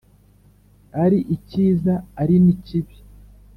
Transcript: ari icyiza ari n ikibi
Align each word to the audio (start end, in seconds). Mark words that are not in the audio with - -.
ari 1.03 1.19
icyiza 1.35 1.93
ari 2.21 2.35
n 2.43 2.45
ikibi 2.53 2.95